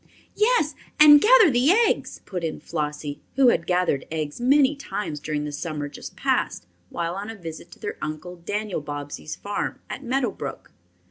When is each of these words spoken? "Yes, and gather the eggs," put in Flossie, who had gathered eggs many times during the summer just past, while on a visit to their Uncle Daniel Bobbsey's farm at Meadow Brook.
"Yes, 0.35 0.73
and 0.99 1.21
gather 1.21 1.51
the 1.51 1.69
eggs," 1.69 2.21
put 2.25 2.43
in 2.43 2.59
Flossie, 2.59 3.21
who 3.35 3.49
had 3.49 3.67
gathered 3.67 4.07
eggs 4.09 4.41
many 4.41 4.75
times 4.75 5.19
during 5.19 5.43
the 5.45 5.51
summer 5.51 5.87
just 5.87 6.15
past, 6.15 6.65
while 6.89 7.13
on 7.13 7.29
a 7.29 7.35
visit 7.35 7.71
to 7.73 7.77
their 7.79 7.99
Uncle 8.01 8.37
Daniel 8.37 8.81
Bobbsey's 8.81 9.35
farm 9.35 9.79
at 9.91 10.03
Meadow 10.03 10.31
Brook. 10.31 10.71